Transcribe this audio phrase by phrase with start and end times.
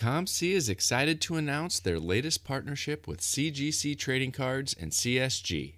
[0.00, 5.74] COMC is excited to announce their latest partnership with CGC Trading Cards and CSG.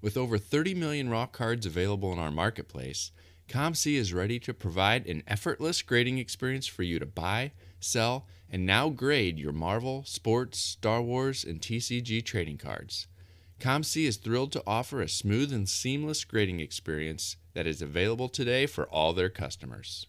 [0.00, 3.10] With over 30 million raw cards available in our marketplace,
[3.48, 7.50] COMC is ready to provide an effortless grading experience for you to buy,
[7.80, 13.08] sell, and now grade your Marvel, Sports, Star Wars, and TCG trading cards.
[13.58, 18.66] COMC is thrilled to offer a smooth and seamless grading experience that is available today
[18.66, 20.06] for all their customers.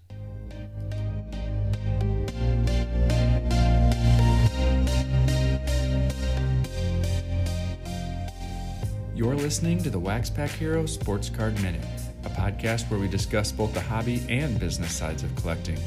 [9.15, 11.85] You're listening to the Wax Pack Hero Sports Card Minute,
[12.25, 15.77] a podcast where we discuss both the hobby and business sides of collecting.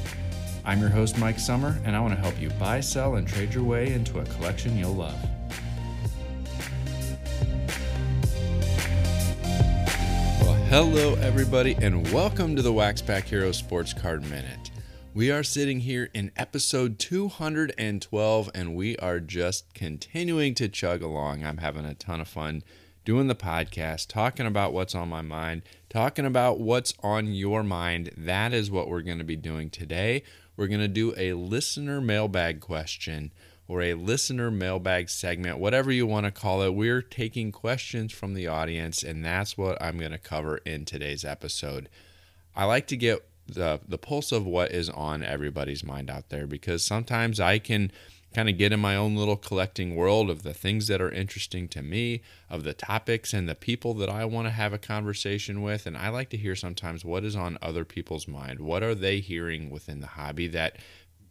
[0.64, 3.52] I'm your host, Mike Sommer, and I want to help you buy, sell, and trade
[3.52, 5.23] your way into a collection you'll love.
[10.40, 14.70] Well, hello, everybody, and welcome to the Wax Pack Hero Sports Card Minute.
[15.12, 21.45] We are sitting here in episode 212, and we are just continuing to chug along.
[21.45, 22.63] I'm having a ton of fun
[23.09, 28.10] doing the podcast, talking about what's on my mind, talking about what's on your mind.
[28.18, 30.23] That is what we're going to be doing today.
[30.59, 33.32] We're going to do a listener mailbag question
[33.66, 36.74] or a listener mailbag segment, whatever you want to call it.
[36.74, 41.24] We're taking questions from the audience, and that's what I'm going to cover in today's
[41.24, 41.88] episode.
[42.54, 46.46] I like to get the the pulse of what is on everybody's mind out there
[46.46, 47.90] because sometimes I can
[48.34, 51.68] kind of get in my own little collecting world of the things that are interesting
[51.68, 55.62] to me, of the topics and the people that I want to have a conversation
[55.62, 55.87] with.
[55.87, 58.60] And I like to hear sometimes what is on other people's mind.
[58.60, 60.76] What are they hearing within the hobby that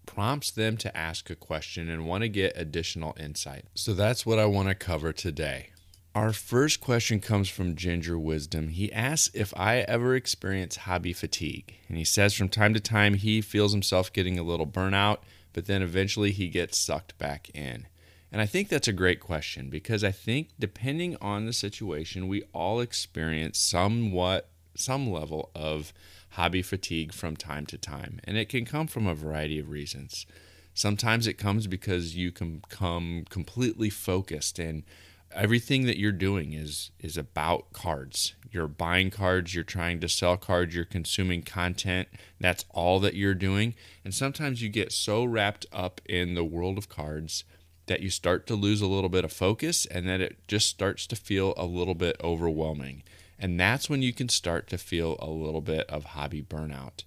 [0.06, 3.66] prompts them to ask a question and want to get additional insight?
[3.76, 5.70] So that's what I want to cover today.
[6.16, 8.70] Our first question comes from Ginger Wisdom.
[8.70, 11.76] He asks if I ever experience hobby fatigue.
[11.88, 15.20] And he says from time to time he feels himself getting a little burnout
[15.58, 17.88] but then eventually he gets sucked back in?
[18.32, 22.44] And I think that's a great question because I think depending on the situation, we
[22.54, 25.94] all experience somewhat some level of
[26.30, 30.28] hobby fatigue from time to time, and it can come from a variety of reasons.
[30.76, 34.84] Sometimes it comes because you can become completely focused and
[35.34, 38.34] everything that you're doing is is about cards.
[38.52, 42.08] You're buying cards, you're trying to sell cards, you're consuming content.
[42.40, 43.76] That's all that you're doing.
[44.04, 47.44] And sometimes you get so wrapped up in the world of cards
[47.88, 51.08] that you start to lose a little bit of focus and that it just starts
[51.08, 53.04] to feel a little bit overwhelming.
[53.40, 57.04] And that's when you can start to feel a little bit of hobby burnout.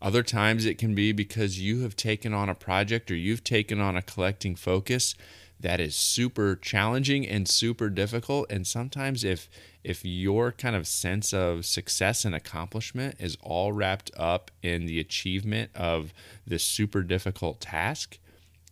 [0.00, 3.80] Other times it can be because you have taken on a project or you've taken
[3.80, 5.14] on a collecting focus
[5.60, 8.50] that is super challenging and super difficult.
[8.50, 9.48] And sometimes if
[9.82, 14.98] if your kind of sense of success and accomplishment is all wrapped up in the
[14.98, 16.12] achievement of
[16.46, 18.18] this super difficult task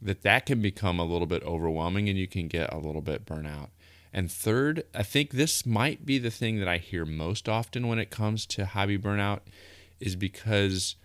[0.02, 3.24] that that can become a little bit overwhelming and you can get a little bit
[3.24, 3.68] burnout
[4.12, 7.98] and third i think this might be the thing that i hear most often when
[7.98, 9.40] it comes to hobby burnout
[10.00, 10.96] is because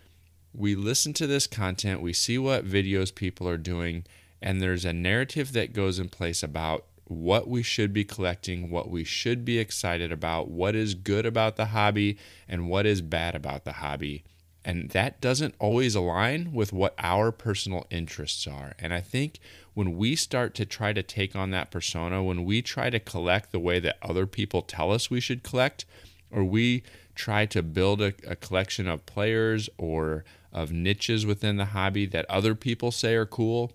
[0.52, 4.04] we listen to this content we see what videos people are doing
[4.42, 8.88] and there's a narrative that goes in place about what we should be collecting, what
[8.88, 12.16] we should be excited about, what is good about the hobby,
[12.48, 14.22] and what is bad about the hobby.
[14.64, 18.74] And that doesn't always align with what our personal interests are.
[18.78, 19.40] And I think
[19.74, 23.50] when we start to try to take on that persona, when we try to collect
[23.50, 25.86] the way that other people tell us we should collect,
[26.30, 26.82] or we
[27.14, 32.28] try to build a, a collection of players or of niches within the hobby that
[32.28, 33.72] other people say are cool,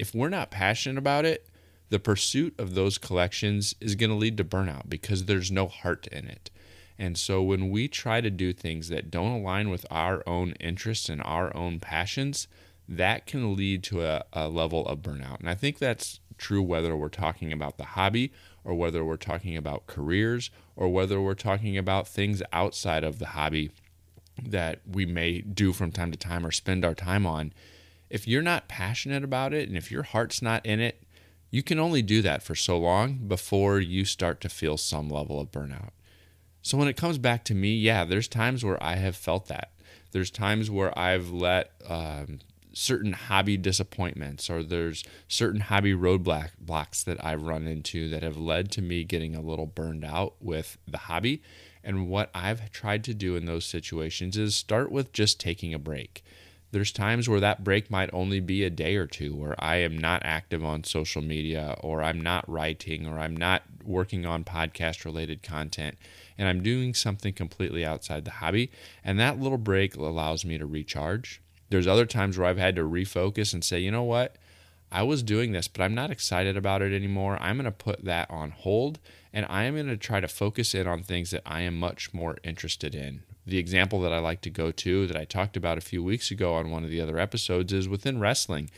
[0.00, 1.46] if we're not passionate about it,
[1.90, 6.06] the pursuit of those collections is going to lead to burnout because there's no heart
[6.06, 6.50] in it.
[6.98, 11.10] And so when we try to do things that don't align with our own interests
[11.10, 12.48] and our own passions,
[12.88, 15.40] that can lead to a, a, level of burnout.
[15.40, 18.32] And I think that's true whether we're talking about the hobby
[18.64, 23.26] or whether we're talking about careers or whether we're talking about things outside of the
[23.26, 23.70] hobby
[24.42, 27.52] that we may do from time to time or spend our time on
[28.10, 31.02] if you're not passionate about it and if your heart's not in it,
[31.50, 35.40] you can only do that for so long before you start to feel some level
[35.40, 35.90] of burnout.
[36.62, 39.72] So when it comes back to me, yeah, there's times where I have felt that.
[40.12, 42.40] There's times where I've let um,
[42.72, 48.70] certain hobby disappointments or there's certain hobby roadblocks that I've run into that have led
[48.72, 51.42] to me getting a little burned out with the hobby.
[51.82, 55.78] And what I've tried to do in those situations is start with just taking a
[55.78, 56.22] break
[56.72, 59.98] there's times where that break might only be a day or two where I am
[59.98, 65.04] not active on social media or I'm not writing or I'm not working on podcast
[65.04, 65.98] related content
[66.38, 68.70] and I'm doing something completely outside the hobby.
[69.04, 71.42] And that little break allows me to recharge.
[71.70, 74.36] There's other times where I've had to refocus and say, you know what?
[74.92, 77.38] I was doing this, but I'm not excited about it anymore.
[77.40, 78.98] I'm going to put that on hold
[79.32, 82.12] and I am going to try to focus in on things that I am much
[82.12, 83.22] more interested in.
[83.50, 86.30] The example that I like to go to that I talked about a few weeks
[86.30, 88.70] ago on one of the other episodes is within wrestling.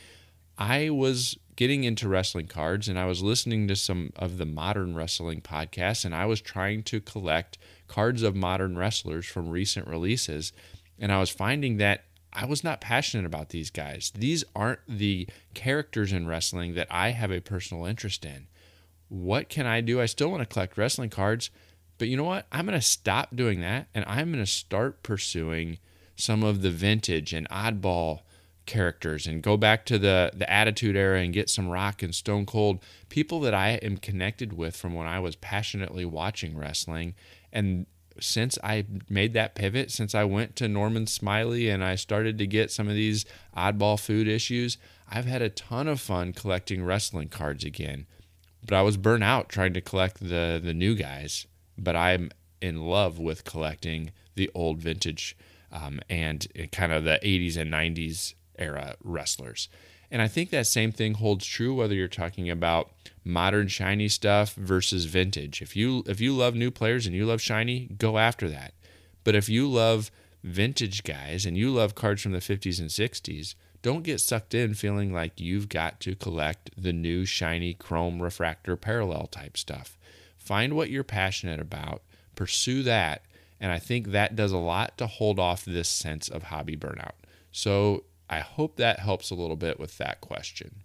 [0.57, 4.95] I was getting into wrestling cards and I was listening to some of the modern
[4.95, 10.53] wrestling podcasts and I was trying to collect cards of modern wrestlers from recent releases.
[10.99, 14.11] And I was finding that I was not passionate about these guys.
[14.15, 18.47] These aren't the characters in wrestling that I have a personal interest in.
[19.09, 20.01] What can I do?
[20.01, 21.51] I still want to collect wrestling cards,
[22.03, 22.49] but you know what?
[22.51, 25.79] I'm going to stop doing that and I'm going to start pursuing
[26.17, 28.23] some of the vintage and oddball
[28.67, 32.45] characters and go back to the the attitude era and get some rock and stone
[32.45, 37.15] cold people that I am connected with from when I was passionately watching wrestling
[37.53, 37.87] and
[38.19, 42.49] since I made that pivot, since I went to Norman Smiley and I started to
[42.49, 43.25] get some of these
[43.57, 44.77] oddball food issues,
[45.09, 48.07] I've had a ton of fun collecting wrestling cards again.
[48.67, 51.47] But I was burnt out trying to collect the the new guys.
[51.79, 52.31] But I'm
[52.61, 55.37] in love with collecting the old vintage
[55.71, 59.69] um, and kind of the 80s and 90s era wrestlers.
[60.11, 62.91] And I think that same thing holds true whether you're talking about
[63.25, 65.63] modern shiny stuff versus vintage.
[65.63, 68.75] If you if you love new players and you love shiny, go after that.
[69.25, 70.11] But if you love
[70.45, 74.75] vintage guys and you love cards from the 50s and 60s, don't get sucked in
[74.75, 79.97] feeling like you've got to collect the new shiny chrome refractor parallel type stuff.
[80.53, 82.03] Find what you're passionate about,
[82.37, 83.23] pursue that,
[83.59, 87.15] and I think that does a lot to hold off this sense of hobby burnout.
[87.51, 90.82] So I hope that helps a little bit with that question.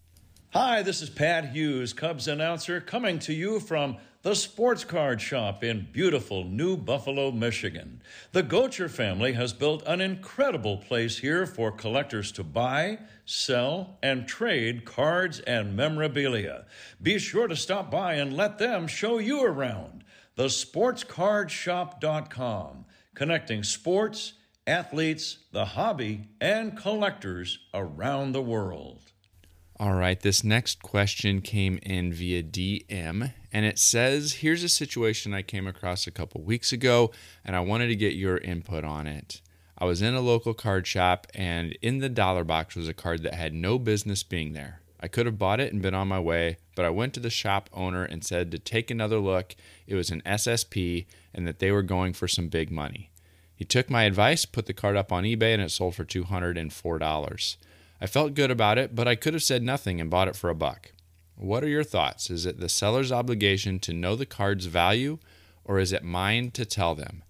[0.59, 5.63] Hi, this is Pat Hughes, Cubs announcer, coming to you from the Sports Card Shop
[5.63, 8.01] in beautiful New Buffalo, Michigan.
[8.31, 14.27] The Gocher family has built an incredible place here for collectors to buy, sell, and
[14.27, 16.65] trade cards and memorabilia.
[16.99, 20.03] Be sure to stop by and let them show you around.
[20.39, 24.33] TheSportsCardShop.com, connecting sports
[24.65, 29.11] athletes, the hobby, and collectors around the world.
[29.79, 35.35] All right, this next question came in via DM, and it says Here's a situation
[35.35, 37.11] I came across a couple weeks ago,
[37.45, 39.39] and I wanted to get your input on it.
[39.77, 43.21] I was in a local card shop, and in the dollar box was a card
[43.21, 44.81] that had no business being there.
[44.99, 47.29] I could have bought it and been on my way, but I went to the
[47.29, 49.55] shop owner and said to take another look.
[49.85, 53.11] It was an SSP and that they were going for some big money.
[53.55, 57.57] He took my advice, put the card up on eBay, and it sold for $204.
[57.99, 60.49] I felt good about it, but I could have said nothing and bought it for
[60.49, 60.91] a buck.
[61.35, 62.29] What are your thoughts?
[62.29, 65.19] Is it the seller's obligation to know the card's value,
[65.63, 67.23] or is it mine to tell them?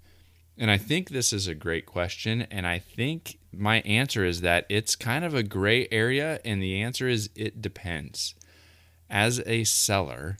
[0.57, 2.43] And I think this is a great question.
[2.43, 6.39] And I think my answer is that it's kind of a gray area.
[6.43, 8.33] And the answer is it depends.
[9.09, 10.37] As a seller,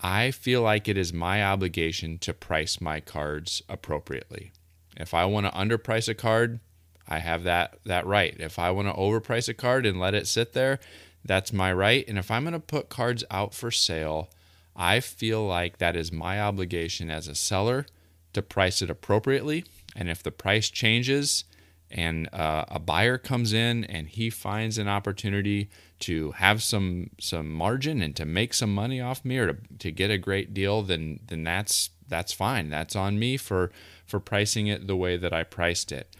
[0.00, 4.52] I feel like it is my obligation to price my cards appropriately.
[4.96, 6.60] If I want to underprice a card,
[7.08, 8.34] I have that that right.
[8.38, 10.80] If I want to overprice a card and let it sit there,
[11.24, 12.04] that's my right.
[12.08, 14.30] And if I'm going to put cards out for sale,
[14.74, 17.86] I feel like that is my obligation as a seller
[18.32, 19.64] to price it appropriately.
[19.94, 21.44] And if the price changes
[21.90, 27.50] and uh, a buyer comes in and he finds an opportunity to have some some
[27.50, 30.82] margin and to make some money off me or to, to get a great deal,
[30.82, 32.68] then then that's that's fine.
[32.68, 33.70] That's on me for
[34.04, 36.14] for pricing it the way that I priced it.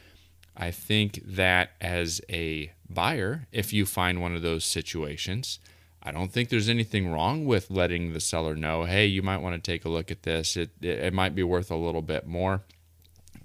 [0.56, 5.58] I think that as a buyer, if you find one of those situations,
[6.02, 9.62] I don't think there's anything wrong with letting the seller know, hey, you might want
[9.62, 10.56] to take a look at this.
[10.56, 12.62] It, it, it might be worth a little bit more.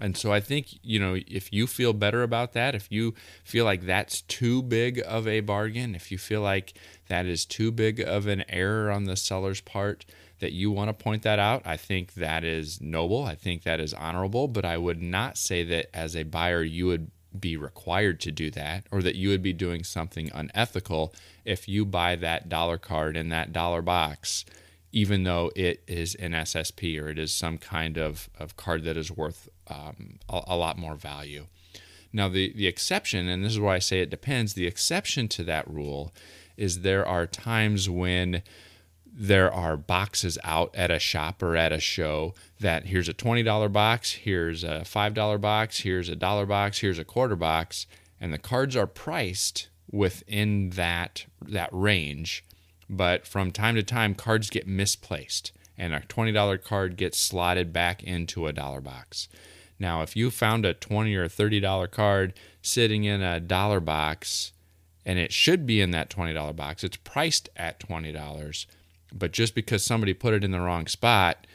[0.00, 3.14] And so I think, you know, if you feel better about that, if you
[3.44, 6.74] feel like that's too big of a bargain, if you feel like
[7.08, 10.04] that is too big of an error on the seller's part,
[10.42, 11.62] that you want to point that out.
[11.64, 13.24] I think that is noble.
[13.24, 16.86] I think that is honorable, but I would not say that as a buyer you
[16.86, 21.14] would be required to do that or that you would be doing something unethical
[21.46, 24.44] if you buy that dollar card in that dollar box
[24.92, 28.96] even though it is an SSP or it is some kind of, of card that
[28.96, 31.46] is worth um, a, a lot more value.
[32.12, 35.44] Now, the, the exception, and this is why I say it depends, the exception to
[35.44, 36.12] that rule
[36.58, 38.42] is there are times when
[39.14, 43.70] there are boxes out at a shop or at a show that here's a $20
[43.70, 47.86] box, here's a $5 box, here's a dollar box, here's a quarter box,
[48.20, 52.44] and the cards are priced within that that range.
[52.88, 58.02] But from time to time cards get misplaced and a $20 card gets slotted back
[58.02, 59.28] into a dollar box.
[59.78, 64.52] Now, if you found a 20 or $30 card sitting in a dollar box
[65.04, 66.84] and it should be in that $20 box.
[66.84, 68.66] It's priced at $20,
[69.12, 71.46] but just because somebody put it in the wrong spot,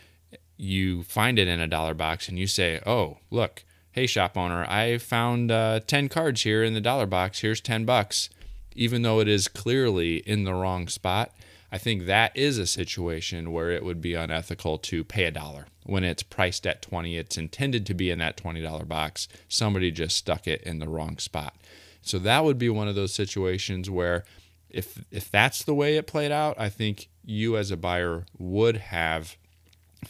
[0.58, 4.66] you find it in a dollar box and you say, "Oh, look, hey shop owner,
[4.68, 7.40] I found uh, 10 cards here in the dollar box.
[7.40, 8.30] Here's 10 bucks."
[8.76, 11.34] Even though it is clearly in the wrong spot,
[11.72, 15.66] I think that is a situation where it would be unethical to pay a dollar
[15.84, 17.18] when it's priced at 20.
[17.18, 19.28] It's intended to be in that $20 box.
[19.50, 21.56] Somebody just stuck it in the wrong spot.
[22.02, 24.24] So that would be one of those situations where
[24.70, 28.78] if if that's the way it played out, I think you as a buyer would
[28.78, 29.36] have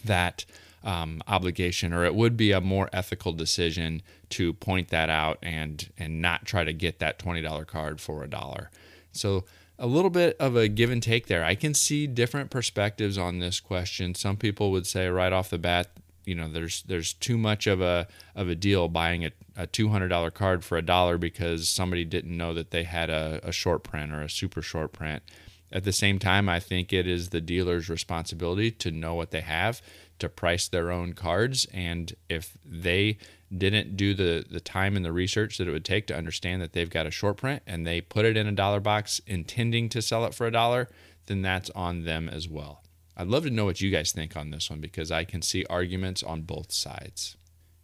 [0.05, 0.45] that
[0.83, 5.89] um, obligation, or it would be a more ethical decision to point that out and
[5.97, 8.69] and not try to get that twenty dollar card for a dollar.
[9.11, 9.45] So
[9.79, 11.43] a little bit of a give and take there.
[11.43, 14.15] I can see different perspectives on this question.
[14.15, 15.87] Some people would say right off the bat,
[16.27, 18.05] you know, there's there's too much of a
[18.35, 22.03] of a deal buying a, a two hundred dollar card for a dollar because somebody
[22.03, 25.23] didn't know that they had a, a short print or a super short print.
[25.71, 29.41] At the same time, I think it is the dealer's responsibility to know what they
[29.41, 29.81] have,
[30.19, 33.17] to price their own cards, and if they
[33.55, 36.73] didn't do the the time and the research that it would take to understand that
[36.73, 40.01] they've got a short print and they put it in a dollar box intending to
[40.01, 40.89] sell it for a dollar,
[41.27, 42.83] then that's on them as well.
[43.19, 45.65] I'd love to know what you guys think on this one because I can see
[45.71, 47.35] arguments on both sides.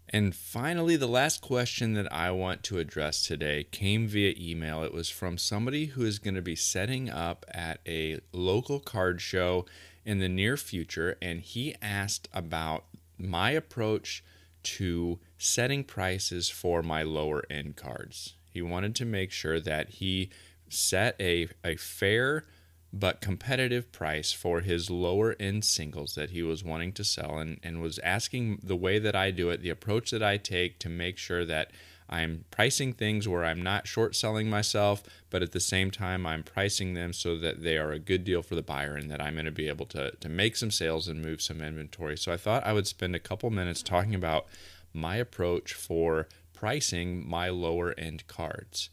[0.08, 4.84] And finally, the last question that I want to address today came via email.
[4.84, 9.22] It was from somebody who is going to be setting up at a local card
[9.22, 9.66] show
[10.06, 12.86] in the near future, and he asked about
[13.18, 14.24] my approach
[14.62, 18.36] to setting prices for my lower end cards.
[18.52, 20.30] He wanted to make sure that he
[20.70, 22.46] set a, a fair
[22.94, 27.60] but competitive price for his lower end singles that he was wanting to sell and,
[27.64, 30.90] and was asking the way that I do it, the approach that I take to
[30.90, 31.72] make sure that
[32.08, 36.44] I'm pricing things where I'm not short selling myself, but at the same time, I'm
[36.44, 39.34] pricing them so that they are a good deal for the buyer and that I'm
[39.34, 42.16] going to be able to, to make some sales and move some inventory.
[42.16, 44.46] So I thought I would spend a couple minutes talking about
[44.94, 48.90] my approach for pricing my lower end cards.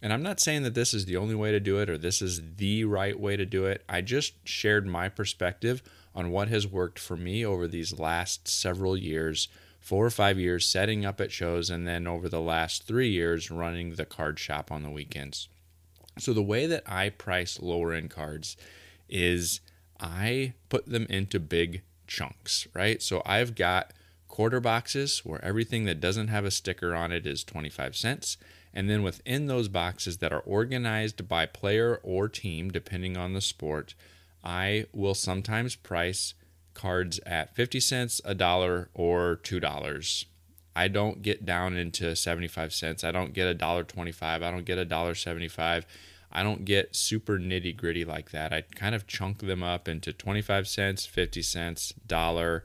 [0.00, 2.22] And I'm not saying that this is the only way to do it or this
[2.22, 3.84] is the right way to do it.
[3.88, 5.82] I just shared my perspective
[6.14, 9.48] on what has worked for me over these last several years
[9.88, 13.50] four or five years setting up at shows, and then over the last three years
[13.50, 15.48] running the card shop on the weekends.
[16.18, 18.56] So, the way that I price lower end cards
[19.08, 19.60] is
[19.98, 23.00] I put them into big chunks, right?
[23.00, 23.92] So, I've got
[24.26, 28.36] quarter boxes where everything that doesn't have a sticker on it is 25 cents.
[28.74, 33.40] And then within those boxes that are organized by player or team, depending on the
[33.40, 33.94] sport,
[34.44, 36.34] I will sometimes price
[36.74, 40.24] cards at 50 cents, a dollar, or $2.
[40.76, 43.02] I don't get down into 75 cents.
[43.02, 44.42] I don't get a dollar 25.
[44.42, 45.84] I don't get a dollar 75.
[46.30, 48.52] I don't get super nitty gritty like that.
[48.52, 52.64] I kind of chunk them up into 25 cents, 50 cents, dollar,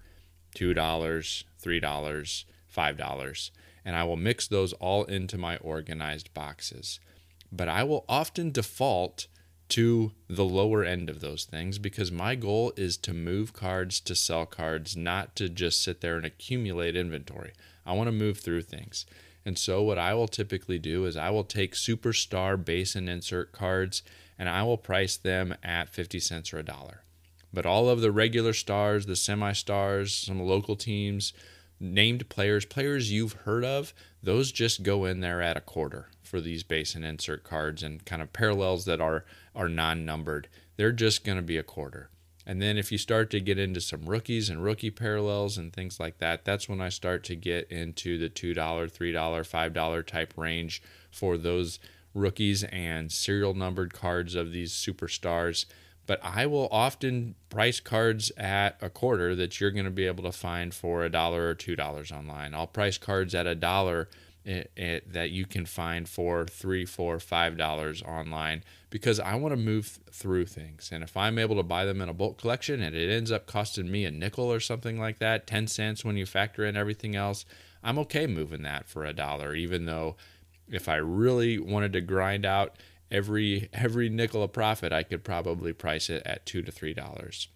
[0.56, 2.46] $2, $3,
[2.76, 3.50] $5,
[3.86, 7.00] and I will mix those all into my organized boxes.
[7.52, 9.28] But I will often default
[9.70, 14.16] to the lower end of those things because my goal is to move cards to
[14.16, 17.54] sell cards, not to just sit there and accumulate inventory.
[17.86, 19.06] I want to move through things.
[19.46, 23.52] And so, what I will typically do is I will take superstar base and insert
[23.52, 24.04] cards
[24.40, 27.04] and I will price them at 50 cents or a dollar.
[27.54, 31.34] But all of the regular stars, the semi stars, some local teams,
[31.80, 36.40] named players, players you've heard of, those just go in there at a quarter for
[36.42, 39.26] these base and insert cards and kind of parallels that are
[39.56, 40.48] are non-numbered.
[40.78, 42.10] They're just going to be a quarter.
[42.46, 46.00] And then if you start to get into some rookies and rookie parallels and things
[46.00, 50.82] like that, that's when I start to get into the $2, $3, $5 type range
[51.10, 51.80] for those
[52.14, 55.66] rookies and serial numbered cards of these superstars.
[56.06, 60.24] But I will often price cards at a quarter that you're going to be able
[60.24, 62.54] to find for a dollar or two dollars online.
[62.54, 64.10] I'll price cards at a dollar
[64.46, 69.54] it, it, that you can find for three, four, five dollars online because I want
[69.54, 70.90] to move through things.
[70.92, 73.46] And if I'm able to buy them in a bulk collection and it ends up
[73.46, 77.16] costing me a nickel or something like that, 10 cents when you factor in everything
[77.16, 77.46] else,
[77.84, 80.16] I'm okay moving that for a dollar, even though
[80.70, 82.76] if I really wanted to grind out
[83.14, 87.48] every every nickel of profit, I could probably price it at two to three dollars.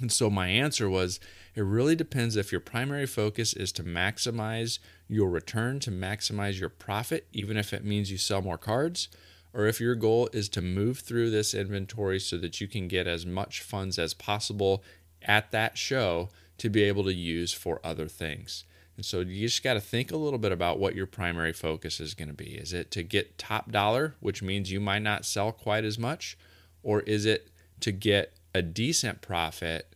[0.00, 1.20] And so my answer was
[1.54, 6.70] it really depends if your primary focus is to maximize your return, to maximize your
[6.70, 9.08] profit, even if it means you sell more cards,
[9.52, 13.06] or if your goal is to move through this inventory so that you can get
[13.06, 14.82] as much funds as possible
[15.20, 18.64] at that show to be able to use for other things.
[18.96, 21.98] And so you just got to think a little bit about what your primary focus
[21.98, 22.54] is going to be.
[22.54, 26.36] Is it to get top dollar, which means you might not sell quite as much?
[26.82, 27.48] Or is it
[27.80, 29.94] to get a decent profit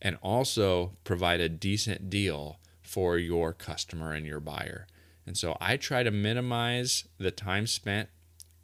[0.00, 4.86] and also provide a decent deal for your customer and your buyer?
[5.26, 8.08] And so I try to minimize the time spent.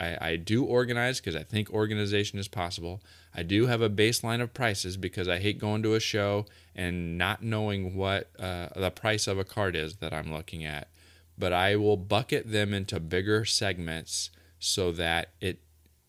[0.00, 3.02] I, I do organize because I think organization is possible.
[3.34, 7.18] I do have a baseline of prices because I hate going to a show and
[7.18, 10.88] not knowing what uh, the price of a card is that I'm looking at.
[11.36, 15.60] But I will bucket them into bigger segments so that it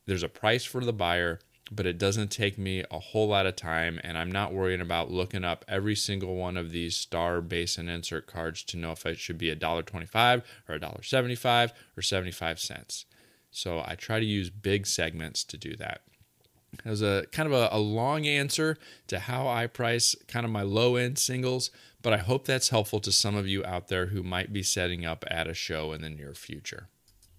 [0.06, 1.40] there's a price for the buyer,
[1.72, 5.12] but it doesn't take me a whole lot of time, and I'm not worrying about
[5.12, 9.06] looking up every single one of these star base and insert cards to know if
[9.06, 13.06] it should be $1.25 or $1.75 or 75 cents.
[13.52, 16.02] So I try to use big segments to do that.
[16.86, 18.78] As a kind of a, a, long answer
[19.08, 21.72] to how I price kind of my low end singles,
[22.04, 25.04] but I hope that's helpful to some of you out there who might be setting
[25.04, 26.88] up at a show in the near future.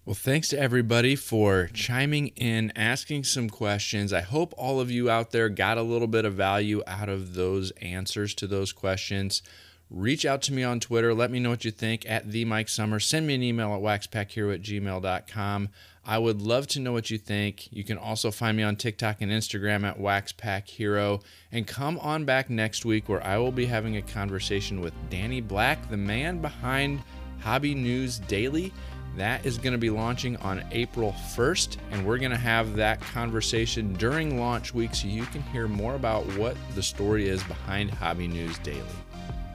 [0.03, 4.11] Well, thanks to everybody for chiming in, asking some questions.
[4.11, 7.35] I hope all of you out there got a little bit of value out of
[7.35, 9.43] those answers to those questions.
[9.93, 11.13] Reach out to me on Twitter.
[11.13, 12.97] Let me know what you think at the Mike Sommer.
[12.97, 15.69] Send me an email at waxpackhero at gmail.com.
[16.05, 17.67] I would love to know what you think.
[17.73, 21.21] You can also find me on TikTok and Instagram at waxpackhero.
[21.51, 25.41] And come on back next week where I will be having a conversation with Danny
[25.41, 27.01] Black, the man behind
[27.41, 28.71] Hobby News Daily.
[29.17, 33.01] That is going to be launching on April 1st, and we're going to have that
[33.01, 37.91] conversation during launch week so you can hear more about what the story is behind
[37.91, 38.85] Hobby News Daily.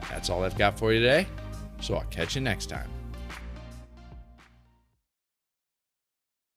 [0.09, 1.27] That's all I've got for you today,
[1.81, 2.89] so I'll catch you next time.